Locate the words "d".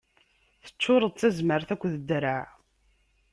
1.13-1.17